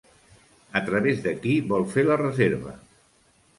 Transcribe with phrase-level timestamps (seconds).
[0.79, 2.77] A través de qui vol fer la reserva?